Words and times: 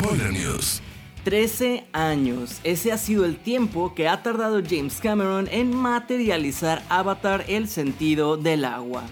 Spoiler 0.00 0.32
News. 0.32 0.80
13 1.24 1.84
años. 1.92 2.60
Ese 2.62 2.92
ha 2.92 2.98
sido 2.98 3.24
el 3.24 3.36
tiempo 3.36 3.94
que 3.96 4.06
ha 4.06 4.22
tardado 4.22 4.62
James 4.62 5.00
Cameron 5.00 5.48
en 5.50 5.74
materializar 5.74 6.84
Avatar 6.88 7.44
el 7.48 7.66
sentido 7.66 8.36
del 8.36 8.64
agua. 8.64 9.02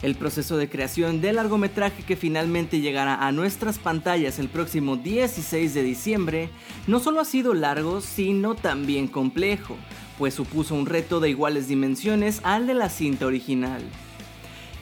El 0.00 0.14
proceso 0.14 0.56
de 0.56 0.70
creación 0.70 1.20
del 1.20 1.36
largometraje 1.36 2.04
que 2.04 2.16
finalmente 2.16 2.80
llegará 2.80 3.26
a 3.26 3.32
nuestras 3.32 3.78
pantallas 3.78 4.38
el 4.38 4.48
próximo 4.48 4.96
16 4.96 5.74
de 5.74 5.82
diciembre 5.82 6.48
no 6.86 7.00
solo 7.00 7.20
ha 7.20 7.26
sido 7.26 7.52
largo, 7.52 8.00
sino 8.00 8.54
también 8.54 9.08
complejo, 9.08 9.76
pues 10.18 10.32
supuso 10.32 10.74
un 10.74 10.86
reto 10.86 11.20
de 11.20 11.30
iguales 11.30 11.68
dimensiones 11.68 12.40
al 12.44 12.66
de 12.66 12.74
la 12.74 12.88
cinta 12.88 13.26
original. 13.26 13.82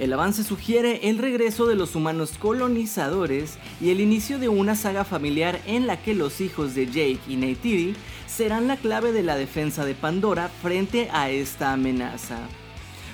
El 0.02 0.12
avance 0.12 0.42
sugiere 0.42 1.08
el 1.08 1.18
regreso 1.18 1.64
de 1.66 1.76
los 1.76 1.94
humanos 1.94 2.32
colonizadores 2.36 3.56
y 3.80 3.90
el 3.90 4.00
inicio 4.00 4.40
de 4.40 4.48
una 4.48 4.74
saga 4.74 5.04
familiar 5.04 5.60
en 5.64 5.86
la 5.86 6.02
que 6.02 6.12
los 6.12 6.40
hijos 6.40 6.74
de 6.74 6.86
Jake 6.86 7.20
y 7.28 7.36
Neytiri 7.36 7.94
serán 8.26 8.66
la 8.66 8.76
clave 8.76 9.12
de 9.12 9.22
la 9.22 9.36
defensa 9.36 9.84
de 9.84 9.94
Pandora 9.94 10.50
frente 10.60 11.08
a 11.12 11.30
esta 11.30 11.72
amenaza. 11.72 12.38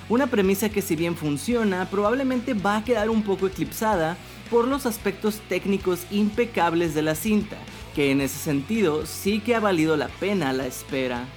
Una 0.09 0.25
premisa 0.25 0.69
que 0.69 0.81
si 0.81 0.95
bien 0.95 1.15
funciona, 1.15 1.87
probablemente 1.91 2.55
va 2.55 2.77
a 2.77 2.83
quedar 2.83 3.11
un 3.11 3.21
poco 3.21 3.45
eclipsada 3.45 4.17
por 4.49 4.67
los 4.67 4.87
aspectos 4.87 5.41
técnicos 5.47 6.07
impecables 6.09 6.95
de 6.95 7.03
la 7.03 7.13
cinta, 7.13 7.57
que 7.93 8.09
en 8.09 8.19
ese 8.19 8.39
sentido 8.39 9.05
sí 9.05 9.41
que 9.41 9.53
ha 9.53 9.59
valido 9.59 9.95
la 9.95 10.07
pena 10.07 10.53
la 10.53 10.65
espera. 10.65 11.27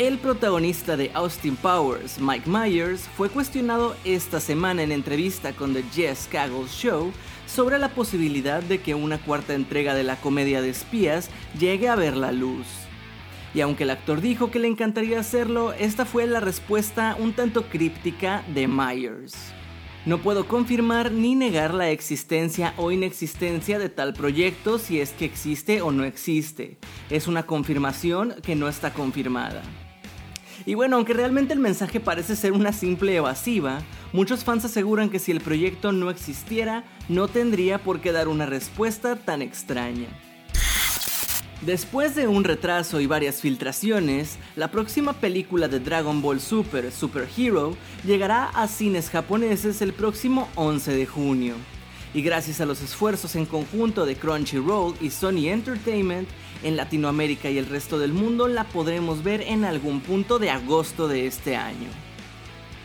El 0.00 0.16
protagonista 0.16 0.96
de 0.96 1.10
Austin 1.12 1.56
Powers, 1.56 2.18
Mike 2.18 2.48
Myers, 2.48 3.02
fue 3.18 3.28
cuestionado 3.28 3.94
esta 4.02 4.40
semana 4.40 4.82
en 4.82 4.92
entrevista 4.92 5.52
con 5.52 5.74
The 5.74 5.82
Jess 5.92 6.26
Caggles 6.32 6.70
Show 6.70 7.12
sobre 7.46 7.78
la 7.78 7.90
posibilidad 7.90 8.62
de 8.62 8.80
que 8.80 8.94
una 8.94 9.18
cuarta 9.18 9.52
entrega 9.52 9.92
de 9.92 10.02
la 10.02 10.16
comedia 10.16 10.62
de 10.62 10.70
espías 10.70 11.28
llegue 11.58 11.90
a 11.90 11.96
ver 11.96 12.16
la 12.16 12.32
luz. 12.32 12.66
Y 13.52 13.60
aunque 13.60 13.82
el 13.82 13.90
actor 13.90 14.22
dijo 14.22 14.50
que 14.50 14.58
le 14.58 14.68
encantaría 14.68 15.20
hacerlo, 15.20 15.74
esta 15.74 16.06
fue 16.06 16.26
la 16.26 16.40
respuesta 16.40 17.14
un 17.18 17.34
tanto 17.34 17.64
críptica 17.64 18.42
de 18.54 18.68
Myers. 18.68 19.52
No 20.06 20.16
puedo 20.22 20.48
confirmar 20.48 21.12
ni 21.12 21.34
negar 21.34 21.74
la 21.74 21.90
existencia 21.90 22.72
o 22.78 22.90
inexistencia 22.90 23.78
de 23.78 23.90
tal 23.90 24.14
proyecto 24.14 24.78
si 24.78 24.98
es 24.98 25.10
que 25.10 25.26
existe 25.26 25.82
o 25.82 25.92
no 25.92 26.04
existe. 26.04 26.78
Es 27.10 27.28
una 27.28 27.42
confirmación 27.42 28.36
que 28.42 28.56
no 28.56 28.66
está 28.66 28.94
confirmada. 28.94 29.60
Y 30.66 30.74
bueno, 30.74 30.96
aunque 30.96 31.14
realmente 31.14 31.52
el 31.52 31.60
mensaje 31.60 32.00
parece 32.00 32.36
ser 32.36 32.52
una 32.52 32.72
simple 32.72 33.16
evasiva, 33.16 33.80
muchos 34.12 34.44
fans 34.44 34.64
aseguran 34.64 35.10
que 35.10 35.18
si 35.18 35.32
el 35.32 35.40
proyecto 35.40 35.92
no 35.92 36.10
existiera, 36.10 36.84
no 37.08 37.28
tendría 37.28 37.78
por 37.78 38.00
qué 38.00 38.12
dar 38.12 38.28
una 38.28 38.46
respuesta 38.46 39.16
tan 39.16 39.42
extraña. 39.42 40.08
Después 41.62 42.14
de 42.14 42.26
un 42.26 42.44
retraso 42.44 43.00
y 43.00 43.06
varias 43.06 43.42
filtraciones, 43.42 44.38
la 44.56 44.70
próxima 44.70 45.12
película 45.12 45.68
de 45.68 45.78
Dragon 45.78 46.22
Ball 46.22 46.40
Super, 46.40 46.90
Super 46.90 47.28
Hero, 47.36 47.76
llegará 48.02 48.48
a 48.48 48.66
cines 48.66 49.10
japoneses 49.10 49.82
el 49.82 49.92
próximo 49.92 50.48
11 50.54 50.94
de 50.94 51.06
junio. 51.06 51.54
Y 52.12 52.22
gracias 52.22 52.60
a 52.60 52.66
los 52.66 52.82
esfuerzos 52.82 53.36
en 53.36 53.46
conjunto 53.46 54.04
de 54.04 54.16
Crunchyroll 54.16 54.94
y 55.00 55.10
Sony 55.10 55.46
Entertainment, 55.48 56.28
en 56.62 56.76
Latinoamérica 56.76 57.50
y 57.50 57.58
el 57.58 57.66
resto 57.66 57.98
del 57.98 58.12
mundo 58.12 58.48
la 58.48 58.64
podremos 58.64 59.22
ver 59.22 59.42
en 59.42 59.64
algún 59.64 60.00
punto 60.00 60.38
de 60.38 60.50
agosto 60.50 61.06
de 61.06 61.26
este 61.26 61.56
año. 61.56 61.88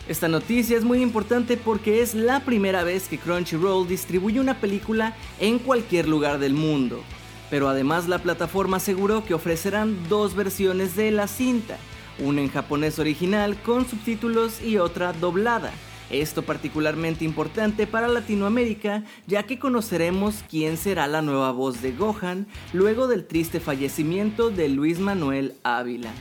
Esta 0.07 0.27
noticia 0.27 0.77
es 0.77 0.83
muy 0.83 1.01
importante 1.01 1.57
porque 1.57 2.03
es 2.03 2.13
la 2.13 2.41
primera 2.41 2.83
vez 2.83 3.07
que 3.07 3.17
Crunchyroll 3.17 3.87
distribuye 3.87 4.39
una 4.39 4.61
película 4.61 5.15
en 5.39 5.57
cualquier 5.57 6.07
lugar 6.07 6.37
del 6.37 6.53
mundo, 6.53 7.01
pero 7.49 7.67
además 7.67 8.07
la 8.07 8.19
plataforma 8.19 8.77
aseguró 8.77 9.25
que 9.25 9.33
ofrecerán 9.33 10.07
dos 10.07 10.35
versiones 10.35 10.95
de 10.95 11.09
la 11.09 11.27
cinta, 11.27 11.77
una 12.19 12.41
en 12.41 12.51
japonés 12.51 12.99
original 12.99 13.59
con 13.63 13.89
subtítulos 13.89 14.61
y 14.61 14.77
otra 14.77 15.11
doblada. 15.13 15.73
Esto 16.09 16.43
particularmente 16.43 17.25
importante 17.25 17.87
para 17.87 18.07
Latinoamérica, 18.07 19.03
ya 19.25 19.43
que 19.43 19.57
conoceremos 19.57 20.43
quién 20.49 20.77
será 20.77 21.07
la 21.07 21.21
nueva 21.21 21.51
voz 21.51 21.81
de 21.81 21.91
Gohan 21.91 22.47
luego 22.73 23.07
del 23.07 23.25
triste 23.25 23.59
fallecimiento 23.59 24.51
de 24.51 24.69
Luis 24.69 24.99
Manuel 24.99 25.55
Ávila. 25.63 26.11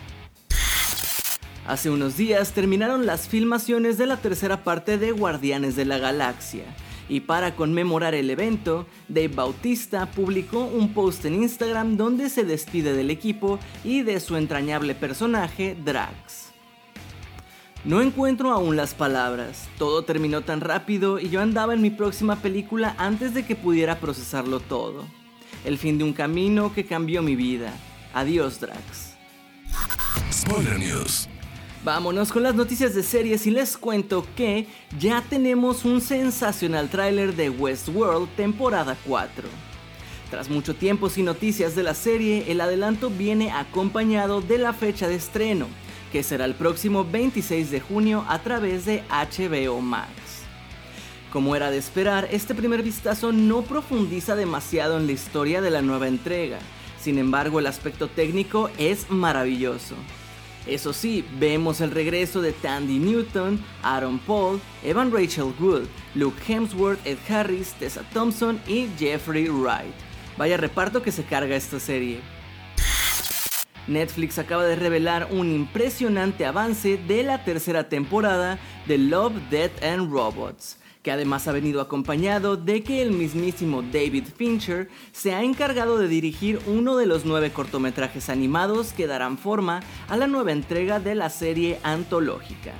Hace 1.66 1.90
unos 1.90 2.16
días 2.16 2.52
terminaron 2.52 3.06
las 3.06 3.28
filmaciones 3.28 3.96
de 3.96 4.06
la 4.06 4.18
tercera 4.18 4.64
parte 4.64 4.98
de 4.98 5.12
Guardianes 5.12 5.76
de 5.76 5.84
la 5.84 5.98
Galaxia, 5.98 6.64
y 7.08 7.20
para 7.20 7.54
conmemorar 7.54 8.14
el 8.14 8.30
evento, 8.30 8.86
Dave 9.08 9.28
Bautista 9.28 10.06
publicó 10.06 10.64
un 10.64 10.94
post 10.94 11.24
en 11.26 11.42
Instagram 11.42 11.96
donde 11.96 12.30
se 12.30 12.44
despide 12.44 12.94
del 12.94 13.10
equipo 13.10 13.58
y 13.82 14.02
de 14.02 14.20
su 14.20 14.36
entrañable 14.36 14.94
personaje, 14.94 15.76
Drax. 15.84 16.53
No 17.84 18.00
encuentro 18.00 18.50
aún 18.50 18.76
las 18.76 18.94
palabras, 18.94 19.68
todo 19.76 20.04
terminó 20.04 20.40
tan 20.40 20.62
rápido 20.62 21.18
y 21.18 21.28
yo 21.28 21.42
andaba 21.42 21.74
en 21.74 21.82
mi 21.82 21.90
próxima 21.90 22.36
película 22.36 22.94
antes 22.96 23.34
de 23.34 23.44
que 23.44 23.56
pudiera 23.56 24.00
procesarlo 24.00 24.60
todo. 24.60 25.04
El 25.66 25.76
fin 25.76 25.98
de 25.98 26.04
un 26.04 26.14
camino 26.14 26.72
que 26.72 26.86
cambió 26.86 27.20
mi 27.20 27.36
vida. 27.36 27.74
Adiós, 28.14 28.58
Drax. 28.58 29.16
Spoiler 30.32 30.78
News. 30.78 31.28
Vámonos 31.84 32.32
con 32.32 32.42
las 32.42 32.54
noticias 32.54 32.94
de 32.94 33.02
series 33.02 33.46
y 33.46 33.50
les 33.50 33.76
cuento 33.76 34.26
que 34.34 34.66
ya 34.98 35.22
tenemos 35.28 35.84
un 35.84 36.00
sensacional 36.00 36.88
tráiler 36.88 37.36
de 37.36 37.50
Westworld 37.50 38.30
temporada 38.34 38.96
4. 39.04 39.46
Tras 40.30 40.48
mucho 40.48 40.74
tiempo 40.74 41.10
sin 41.10 41.26
noticias 41.26 41.76
de 41.76 41.82
la 41.82 41.92
serie, 41.92 42.50
el 42.50 42.62
adelanto 42.62 43.10
viene 43.10 43.52
acompañado 43.52 44.40
de 44.40 44.56
la 44.56 44.72
fecha 44.72 45.06
de 45.06 45.16
estreno, 45.16 45.66
que 46.14 46.22
será 46.22 46.44
el 46.44 46.54
próximo 46.54 47.04
26 47.04 47.72
de 47.72 47.80
junio 47.80 48.24
a 48.28 48.38
través 48.38 48.84
de 48.84 49.02
HBO 49.10 49.80
Max. 49.80 50.12
Como 51.32 51.56
era 51.56 51.72
de 51.72 51.78
esperar, 51.78 52.28
este 52.30 52.54
primer 52.54 52.84
vistazo 52.84 53.32
no 53.32 53.62
profundiza 53.62 54.36
demasiado 54.36 54.96
en 54.96 55.06
la 55.06 55.12
historia 55.12 55.60
de 55.60 55.70
la 55.70 55.82
nueva 55.82 56.06
entrega, 56.06 56.60
sin 57.00 57.18
embargo 57.18 57.58
el 57.58 57.66
aspecto 57.66 58.06
técnico 58.06 58.70
es 58.78 59.10
maravilloso. 59.10 59.96
Eso 60.68 60.92
sí, 60.92 61.24
vemos 61.40 61.80
el 61.80 61.90
regreso 61.90 62.40
de 62.40 62.52
Tandy 62.52 63.00
Newton, 63.00 63.58
Aaron 63.82 64.20
Paul, 64.20 64.60
Evan 64.84 65.10
Rachel 65.10 65.52
Wood, 65.58 65.88
Luke 66.14 66.40
Hemsworth, 66.46 67.04
Ed 67.04 67.18
Harris, 67.28 67.72
Tessa 67.72 68.04
Thompson 68.12 68.60
y 68.68 68.86
Jeffrey 68.96 69.48
Wright. 69.48 69.96
Vaya 70.38 70.58
reparto 70.58 71.02
que 71.02 71.10
se 71.10 71.24
carga 71.24 71.56
esta 71.56 71.80
serie. 71.80 72.20
Netflix 73.86 74.38
acaba 74.38 74.64
de 74.64 74.76
revelar 74.76 75.28
un 75.30 75.50
impresionante 75.50 76.46
avance 76.46 76.96
de 76.96 77.22
la 77.22 77.44
tercera 77.44 77.88
temporada 77.88 78.58
de 78.86 78.98
Love, 78.98 79.34
Death 79.50 79.82
and 79.82 80.10
Robots, 80.10 80.78
que 81.02 81.12
además 81.12 81.46
ha 81.46 81.52
venido 81.52 81.82
acompañado 81.82 82.56
de 82.56 82.82
que 82.82 83.02
el 83.02 83.12
mismísimo 83.12 83.82
David 83.82 84.24
Fincher 84.36 84.88
se 85.12 85.34
ha 85.34 85.42
encargado 85.42 85.98
de 85.98 86.08
dirigir 86.08 86.60
uno 86.66 86.96
de 86.96 87.06
los 87.06 87.26
nueve 87.26 87.50
cortometrajes 87.50 88.30
animados 88.30 88.94
que 88.94 89.06
darán 89.06 89.36
forma 89.36 89.80
a 90.08 90.16
la 90.16 90.26
nueva 90.26 90.52
entrega 90.52 91.00
de 91.00 91.14
la 91.14 91.28
serie 91.28 91.78
antológica. 91.82 92.72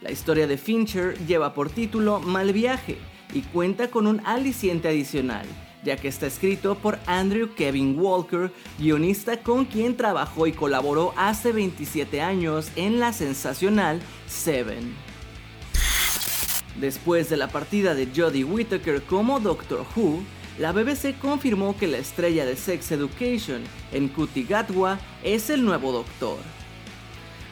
La 0.00 0.12
historia 0.12 0.46
de 0.46 0.58
Fincher 0.58 1.18
lleva 1.26 1.54
por 1.54 1.70
título 1.70 2.20
Mal 2.20 2.52
Viaje 2.52 2.98
y 3.34 3.40
cuenta 3.42 3.88
con 3.88 4.06
un 4.06 4.20
aliciente 4.24 4.88
adicional, 4.88 5.46
ya 5.82 5.96
que 5.96 6.08
está 6.08 6.26
escrito 6.26 6.76
por 6.76 6.98
Andrew 7.06 7.54
Kevin 7.54 7.98
Walker, 7.98 8.52
guionista 8.78 9.42
con 9.42 9.64
quien 9.64 9.96
trabajó 9.96 10.46
y 10.46 10.52
colaboró 10.52 11.12
hace 11.16 11.52
27 11.52 12.20
años 12.20 12.70
en 12.76 13.00
la 13.00 13.12
sensacional 13.12 14.00
Seven. 14.26 14.94
Después 16.80 17.28
de 17.28 17.36
la 17.36 17.48
partida 17.48 17.94
de 17.94 18.08
Jodie 18.14 18.44
Whittaker 18.44 19.02
como 19.02 19.40
Doctor 19.40 19.84
Who, 19.94 20.22
la 20.58 20.72
BBC 20.72 21.18
confirmó 21.18 21.76
que 21.76 21.86
la 21.86 21.98
estrella 21.98 22.44
de 22.44 22.56
Sex 22.56 22.92
Education, 22.92 23.62
Nkuti 23.92 24.44
Gatwa, 24.44 24.98
es 25.22 25.50
el 25.50 25.64
nuevo 25.64 25.92
Doctor. 25.92 26.38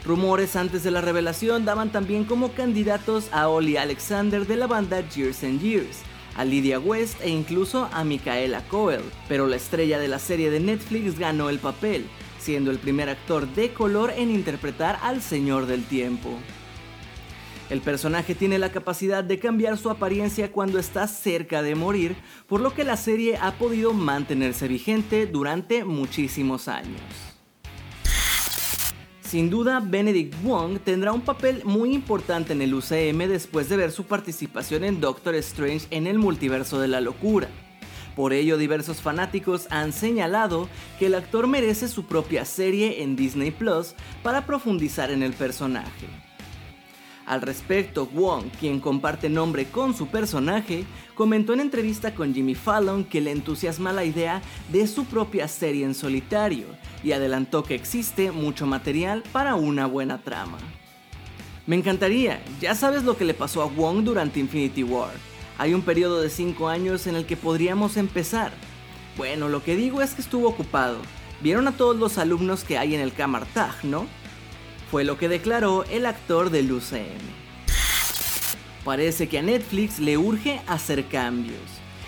Rumores 0.05 0.57
antes 0.57 0.83
de 0.83 0.91
la 0.91 1.03
revelación 1.03 1.65
daban 1.65 1.93
también 1.93 2.25
como 2.25 2.53
candidatos 2.53 3.29
a 3.33 3.49
Ollie 3.49 3.79
Alexander 3.79 4.47
de 4.47 4.57
la 4.57 4.67
banda 4.67 5.07
Years 5.11 5.45
and 5.45 5.61
Years, 5.61 5.99
a 6.37 6.45
Lydia 6.45 6.79
West 6.79 7.21
e 7.23 7.31
incluso 7.31 7.89
a 7.93 8.05
Micaela 8.05 8.63
Coel, 8.69 9.03
pero 9.29 9.47
la 9.47 9.57
estrella 9.57 9.99
de 9.99 10.09
la 10.09 10.19
serie 10.19 10.51
de 10.51 10.61
Netflix 10.61 11.19
ganó 11.19 11.49
el 11.49 11.59
papel, 11.59 12.07
siendo 12.39 12.71
el 12.71 12.79
primer 12.79 13.09
actor 13.09 13.47
de 13.55 13.73
color 13.73 14.13
en 14.17 14.31
interpretar 14.31 14.99
al 15.03 15.23
Señor 15.23 15.67
del 15.67 15.85
Tiempo. 15.85 16.31
El 17.71 17.81
personaje 17.81 18.35
tiene 18.35 18.59
la 18.59 18.73
capacidad 18.73 19.23
de 19.23 19.39
cambiar 19.39 19.79
su 19.79 19.91
apariencia 19.91 20.51
cuando 20.51 20.81
está 20.81 21.07
cerca 21.07 21.63
de 21.63 21.77
morir, 21.77 22.17
por 22.49 22.61
lo 22.61 22.75
que 22.75 22.83
la 22.83 22.97
serie 22.97 23.37
ha 23.41 23.53
podido 23.53 23.93
mantenerse 23.93 24.67
vigente 24.67 25.27
durante 25.27 25.85
muchísimos 25.85 26.67
años. 26.67 27.30
Sin 29.31 29.49
duda, 29.49 29.79
Benedict 29.79 30.35
Wong 30.43 30.81
tendrá 30.81 31.13
un 31.13 31.21
papel 31.21 31.63
muy 31.65 31.95
importante 31.95 32.53
en 32.53 32.63
el 32.63 32.75
UCM 32.75 33.29
después 33.29 33.69
de 33.69 33.77
ver 33.77 33.93
su 33.93 34.03
participación 34.03 34.83
en 34.83 35.01
Doctor 35.01 35.37
Strange 35.37 35.87
en 35.93 36.09
el 36.09 36.19
multiverso 36.19 36.81
de 36.81 36.89
la 36.89 37.01
locura. 37.01 37.47
Por 38.17 38.33
ello, 38.33 38.59
diversos 38.59 39.01
fanáticos 39.01 39.69
han 39.71 39.93
señalado 39.93 40.69
que 40.99 41.07
el 41.07 41.15
actor 41.15 41.47
merece 41.47 41.87
su 41.87 42.07
propia 42.07 42.45
serie 42.45 43.05
en 43.05 43.15
Disney 43.15 43.53
Plus 43.53 43.95
para 44.25 44.47
profundizar 44.47 45.13
en 45.13 45.23
el 45.23 45.33
personaje. 45.33 46.09
Al 47.31 47.43
respecto, 47.43 48.07
Wong, 48.07 48.47
quien 48.59 48.81
comparte 48.81 49.29
nombre 49.29 49.67
con 49.67 49.95
su 49.95 50.09
personaje, 50.09 50.85
comentó 51.15 51.53
en 51.53 51.61
entrevista 51.61 52.13
con 52.13 52.35
Jimmy 52.35 52.57
Fallon 52.57 53.05
que 53.05 53.21
le 53.21 53.31
entusiasma 53.31 53.93
la 53.93 54.05
idea 54.05 54.43
de 54.73 54.89
su 54.89 55.05
propia 55.05 55.47
serie 55.47 55.85
en 55.85 55.95
solitario 55.95 56.67
y 57.05 57.13
adelantó 57.13 57.63
que 57.63 57.77
existe 57.77 58.33
mucho 58.33 58.67
material 58.67 59.23
para 59.31 59.55
una 59.55 59.87
buena 59.87 60.19
trama. 60.19 60.59
Me 61.69 61.77
encantaría, 61.77 62.43
ya 62.61 62.75
sabes 62.75 63.05
lo 63.05 63.17
que 63.17 63.25
le 63.25 63.33
pasó 63.33 63.63
a 63.63 63.67
Wong 63.67 64.03
durante 64.03 64.41
Infinity 64.41 64.83
War. 64.83 65.13
Hay 65.57 65.73
un 65.73 65.83
periodo 65.83 66.21
de 66.21 66.31
5 66.31 66.67
años 66.67 67.07
en 67.07 67.15
el 67.15 67.27
que 67.27 67.37
podríamos 67.37 67.97
empezar. 67.97 68.51
Bueno, 69.17 69.49
lo 69.49 69.63
que 69.63 69.77
digo 69.77 70.03
es 70.03 70.15
que 70.15 70.23
estuvo 70.23 70.49
ocupado. 70.49 70.97
Vieron 71.43 71.69
a 71.69 71.77
todos 71.77 71.97
los 71.97 72.19
alumnos 72.19 72.65
que 72.65 72.77
hay 72.77 72.97
en 72.97 73.01
el 73.01 73.13
Kamartaj, 73.13 73.85
¿no? 73.85 74.09
Fue 74.91 75.05
lo 75.05 75.17
que 75.17 75.29
declaró 75.29 75.85
el 75.85 76.05
actor 76.05 76.51
del 76.51 76.73
UCM. 76.73 77.41
Parece 78.85 79.29
que 79.29 79.39
a 79.39 79.43
Netflix 79.43 80.01
le 80.01 80.19
urge 80.19 80.61
hacer 80.67 81.07
cambios. 81.07 81.61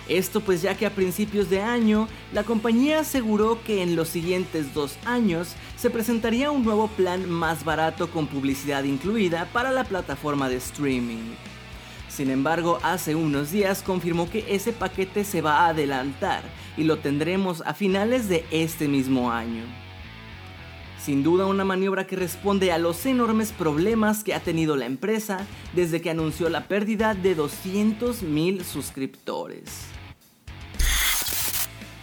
Esto 0.08 0.40
pues 0.40 0.62
ya 0.62 0.76
que 0.76 0.84
a 0.84 0.90
principios 0.90 1.48
de 1.48 1.62
año 1.62 2.08
la 2.32 2.42
compañía 2.42 3.00
aseguró 3.00 3.62
que 3.62 3.82
en 3.82 3.94
los 3.94 4.08
siguientes 4.08 4.74
dos 4.74 4.96
años 5.04 5.54
se 5.76 5.90
presentaría 5.90 6.50
un 6.50 6.64
nuevo 6.64 6.88
plan 6.88 7.30
más 7.30 7.64
barato 7.64 8.10
con 8.10 8.26
publicidad 8.26 8.82
incluida 8.82 9.48
para 9.52 9.70
la 9.70 9.84
plataforma 9.84 10.48
de 10.48 10.56
streaming. 10.56 11.34
Sin 12.08 12.30
embargo, 12.30 12.78
hace 12.82 13.14
unos 13.14 13.52
días 13.52 13.82
confirmó 13.82 14.28
que 14.28 14.44
ese 14.48 14.72
paquete 14.72 15.24
se 15.24 15.40
va 15.40 15.60
a 15.60 15.68
adelantar 15.68 16.42
y 16.76 16.82
lo 16.82 16.98
tendremos 16.98 17.62
a 17.64 17.74
finales 17.74 18.28
de 18.28 18.44
este 18.50 18.88
mismo 18.88 19.30
año. 19.30 19.81
Sin 21.04 21.24
duda 21.24 21.46
una 21.46 21.64
maniobra 21.64 22.06
que 22.06 22.14
responde 22.14 22.70
a 22.70 22.78
los 22.78 23.04
enormes 23.06 23.50
problemas 23.50 24.22
que 24.22 24.34
ha 24.34 24.40
tenido 24.40 24.76
la 24.76 24.86
empresa 24.86 25.48
desde 25.74 26.00
que 26.00 26.10
anunció 26.10 26.48
la 26.48 26.68
pérdida 26.68 27.14
de 27.14 27.36
200.000 27.36 28.62
suscriptores. 28.62 29.86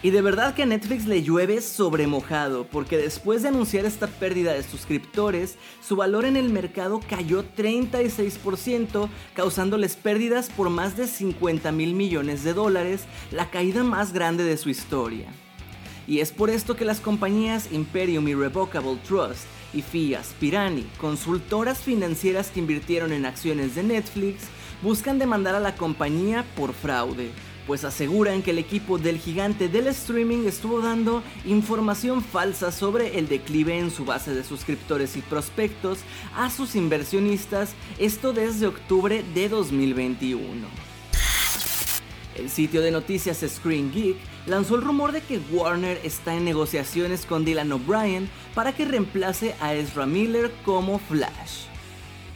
Y 0.04 0.10
de 0.10 0.22
verdad 0.22 0.54
que 0.54 0.64
a 0.64 0.66
Netflix 0.66 1.06
le 1.06 1.24
llueve 1.24 1.62
sobre 1.62 2.08
mojado, 2.08 2.68
porque 2.68 2.98
después 2.98 3.42
de 3.42 3.50
anunciar 3.50 3.86
esta 3.86 4.08
pérdida 4.08 4.52
de 4.52 4.64
suscriptores, 4.64 5.58
su 5.82 5.96
valor 5.96 6.26
en 6.26 6.36
el 6.36 6.50
mercado 6.50 7.00
cayó 7.08 7.46
36%, 7.56 9.08
causándoles 9.34 9.96
pérdidas 9.96 10.50
por 10.50 10.70
más 10.70 10.98
de 10.98 11.08
50 11.08 11.72
mil 11.72 11.94
millones 11.94 12.44
de 12.44 12.54
dólares, 12.54 13.04
la 13.32 13.50
caída 13.50 13.86
más 13.86 14.12
grande 14.12 14.44
de 14.44 14.58
su 14.58 14.70
historia. 14.70 15.32
Y 16.10 16.22
es 16.22 16.32
por 16.32 16.50
esto 16.50 16.76
que 16.76 16.86
las 16.86 17.00
compañías 17.00 17.72
Imperium 17.72 18.28
Irrevocable 18.28 18.98
Trust 19.08 19.44
y 19.76 19.84
FIAS 19.84 20.34
Pirani, 20.40 20.88
consultoras 20.98 21.82
financieras 21.82 22.50
que 22.50 22.60
invirtieron 22.60 23.14
en 23.14 23.28
acciones 23.28 23.76
de 23.76 23.84
Netflix, 23.84 24.46
buscan 24.82 25.20
demandar 25.20 25.54
a 25.54 25.60
la 25.60 25.76
compañía 25.76 26.44
por 26.56 26.74
fraude, 26.74 27.30
pues 27.68 27.84
aseguran 27.84 28.42
que 28.42 28.50
el 28.50 28.58
equipo 28.58 28.98
del 28.98 29.20
gigante 29.20 29.70
del 29.70 29.86
streaming 29.86 30.48
estuvo 30.48 30.82
dando 30.82 31.22
información 31.46 32.24
falsa 32.24 32.72
sobre 32.72 33.20
el 33.20 33.28
declive 33.28 33.78
en 33.78 33.92
su 33.92 34.04
base 34.04 34.34
de 34.34 34.44
suscriptores 34.44 35.16
y 35.16 35.22
prospectos 35.22 36.00
a 36.36 36.50
sus 36.50 36.74
inversionistas, 36.74 37.76
esto 38.00 38.34
desde 38.34 38.66
octubre 38.66 39.24
de 39.36 39.48
2021. 39.48 40.90
El 42.36 42.50
sitio 42.50 42.82
de 42.82 42.90
noticias 42.90 43.46
Screen 43.48 43.92
Geek 43.92 44.18
lanzó 44.50 44.76
el 44.76 44.82
rumor 44.82 45.12
de 45.12 45.22
que 45.22 45.40
Warner 45.52 46.02
está 46.04 46.34
en 46.34 46.44
negociaciones 46.44 47.26
con 47.26 47.46
Dylan 47.46 47.72
O'Brien 47.72 48.30
para 48.56 48.74
que 48.74 48.86
reemplace 48.86 49.56
a 49.62 49.76
Ezra 49.76 50.06
Miller 50.06 50.52
como 50.66 50.98
Flash. 50.98 51.68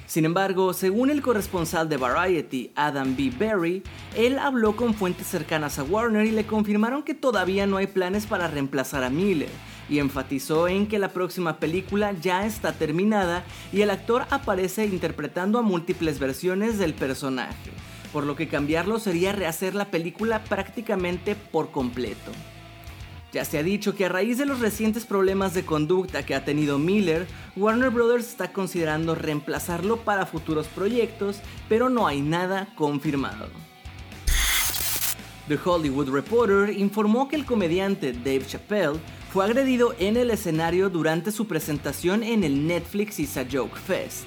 Sin 0.06 0.26
embargo, 0.26 0.74
según 0.74 1.10
el 1.10 1.24
corresponsal 1.24 1.90
de 1.90 1.98
Variety, 1.98 2.72
Adam 2.76 3.16
B. 3.16 3.32
Berry, 3.36 3.82
él 4.16 4.38
habló 4.38 4.76
con 4.76 4.94
fuentes 4.94 5.26
cercanas 5.26 5.80
a 5.80 5.84
Warner 5.84 6.28
y 6.28 6.32
le 6.32 6.46
confirmaron 6.46 7.02
que 7.02 7.16
todavía 7.16 7.66
no 7.66 7.78
hay 7.78 7.88
planes 7.88 8.28
para 8.28 8.48
reemplazar 8.48 9.04
a 9.04 9.10
Miller, 9.10 9.50
y 9.90 9.98
enfatizó 9.98 10.68
en 10.68 10.86
que 10.86 11.00
la 11.00 11.10
próxima 11.10 11.58
película 11.58 12.14
ya 12.14 12.46
está 12.46 12.74
terminada 12.74 13.44
y 13.72 13.82
el 13.82 13.90
actor 13.90 14.26
aparece 14.30 14.86
interpretando 14.86 15.58
a 15.58 15.64
múltiples 15.64 16.20
versiones 16.20 16.78
del 16.78 16.94
personaje 16.94 17.72
por 18.14 18.24
lo 18.26 18.36
que 18.36 18.48
cambiarlo 18.48 19.00
sería 19.00 19.34
rehacer 19.34 19.76
la 19.76 19.86
película 19.86 20.44
prácticamente 20.44 21.36
por 21.36 21.72
completo. 21.72 22.32
Ya 23.34 23.44
se 23.44 23.58
ha 23.58 23.64
dicho 23.64 23.96
que 23.96 24.06
a 24.06 24.10
raíz 24.10 24.38
de 24.38 24.46
los 24.46 24.60
recientes 24.60 25.06
problemas 25.06 25.56
de 25.56 25.66
conducta 25.66 26.24
que 26.24 26.36
ha 26.36 26.46
tenido 26.46 26.78
Miller, 26.78 27.26
Warner 27.56 27.90
Bros. 27.90 28.22
está 28.22 28.54
considerando 28.54 29.16
reemplazarlo 29.16 29.98
para 29.98 30.28
futuros 30.28 30.68
proyectos, 30.68 31.40
pero 31.68 31.90
no 31.90 32.06
hay 32.06 32.22
nada 32.22 32.68
confirmado. 32.76 33.48
The 35.48 35.58
Hollywood 35.66 36.10
Reporter 36.10 36.78
informó 36.78 37.28
que 37.28 37.36
el 37.36 37.46
comediante 37.46 38.14
Dave 38.14 38.46
Chappelle 38.46 39.00
fue 39.32 39.44
agredido 39.44 39.96
en 39.98 40.16
el 40.16 40.30
escenario 40.30 40.92
durante 40.92 41.32
su 41.32 41.48
presentación 41.48 42.22
en 42.22 42.44
el 42.44 42.68
Netflix 42.68 43.20
Is 43.20 43.36
a 43.36 43.46
Joke 43.52 43.78
Fest. 43.80 44.26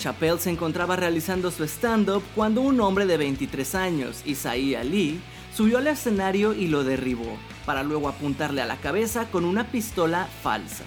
Chappelle 0.00 0.38
se 0.38 0.48
encontraba 0.48 0.96
realizando 0.96 1.50
su 1.50 1.62
stand-up 1.64 2.22
cuando 2.34 2.62
un 2.62 2.80
hombre 2.80 3.04
de 3.04 3.18
23 3.18 3.74
años, 3.74 4.22
Isaiah 4.24 4.82
Lee, 4.82 5.20
subió 5.54 5.76
al 5.76 5.88
escenario 5.88 6.54
y 6.54 6.68
lo 6.68 6.84
derribó, 6.84 7.36
para 7.66 7.82
luego 7.82 8.08
apuntarle 8.08 8.62
a 8.62 8.66
la 8.66 8.78
cabeza 8.78 9.30
con 9.30 9.44
una 9.44 9.70
pistola 9.70 10.26
falsa. 10.42 10.84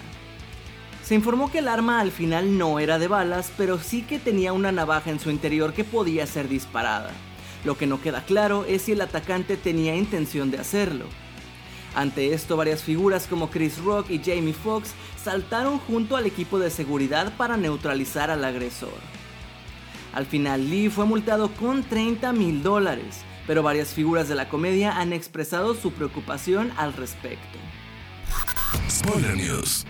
Se 1.04 1.14
informó 1.14 1.52
que 1.52 1.58
el 1.60 1.68
arma 1.68 2.00
al 2.00 2.10
final 2.10 2.58
no 2.58 2.80
era 2.80 2.98
de 2.98 3.06
balas, 3.06 3.52
pero 3.56 3.78
sí 3.78 4.02
que 4.02 4.18
tenía 4.18 4.52
una 4.52 4.72
navaja 4.72 5.10
en 5.10 5.20
su 5.20 5.30
interior 5.30 5.74
que 5.74 5.84
podía 5.84 6.26
ser 6.26 6.48
disparada. 6.48 7.12
Lo 7.64 7.78
que 7.78 7.86
no 7.86 8.00
queda 8.00 8.24
claro 8.24 8.64
es 8.66 8.82
si 8.82 8.92
el 8.92 9.00
atacante 9.00 9.56
tenía 9.56 9.94
intención 9.94 10.50
de 10.50 10.58
hacerlo. 10.58 11.06
Ante 11.94 12.34
esto, 12.34 12.56
varias 12.56 12.82
figuras 12.82 13.26
como 13.26 13.50
Chris 13.50 13.78
Rock 13.78 14.10
y 14.10 14.18
Jamie 14.18 14.52
Foxx 14.52 14.90
saltaron 15.22 15.78
junto 15.78 16.16
al 16.16 16.26
equipo 16.26 16.58
de 16.58 16.70
seguridad 16.70 17.32
para 17.36 17.56
neutralizar 17.56 18.30
al 18.30 18.44
agresor. 18.44 18.98
Al 20.12 20.26
final, 20.26 20.70
Lee 20.70 20.88
fue 20.88 21.04
multado 21.04 21.52
con 21.52 21.82
30 21.82 22.32
mil 22.32 22.62
dólares, 22.62 23.22
pero 23.46 23.62
varias 23.62 23.88
figuras 23.88 24.28
de 24.28 24.34
la 24.34 24.48
comedia 24.48 24.98
han 24.98 25.12
expresado 25.12 25.74
su 25.74 25.92
preocupación 25.92 26.72
al 26.76 26.92
respecto. 26.92 27.58
Spoiler 28.88 29.36
News. 29.36 29.84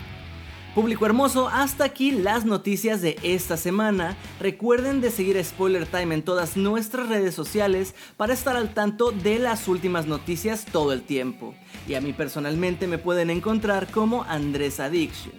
Público 0.75 1.07
hermoso, 1.07 1.49
hasta 1.49 1.85
aquí 1.85 2.11
las 2.11 2.45
noticias 2.45 3.01
de 3.01 3.17
esta 3.23 3.57
semana. 3.57 4.17
Recuerden 4.41 5.01
de 5.01 5.13
seguir 5.13 5.43
Spoiler 5.45 5.87
Time 5.87 6.17
en 6.17 6.23
todas 6.23 6.57
nuestras 6.57 7.09
redes 7.09 7.33
sociales 7.33 7.95
para 8.17 8.35
estar 8.35 8.57
al 8.57 8.75
tanto 8.75 9.13
de 9.13 9.39
las 9.39 9.69
últimas 9.69 10.07
noticias 10.07 10.65
todo 10.65 10.93
el 10.93 11.03
tiempo. 11.03 11.55
Y 11.87 11.95
a 11.95 12.01
mí 12.01 12.13
personalmente 12.13 12.89
me 12.89 12.99
pueden 12.99 13.31
encontrar 13.31 13.87
como 13.89 14.25
Andrés 14.25 14.81
Addiction. 14.81 15.35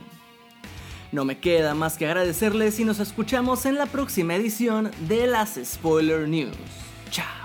No 1.12 1.26
me 1.26 1.38
queda 1.40 1.76
más 1.76 1.98
que 1.98 2.06
agradecerles 2.06 2.80
y 2.80 2.86
nos 2.86 3.02
escuchamos 3.02 3.66
en 3.66 3.76
la 3.76 3.88
próxima 3.88 4.36
edición 4.36 4.90
de 5.10 5.28
las 5.28 5.60
Spoiler 5.62 6.30
News. 6.30 6.56
Chao. 7.12 7.45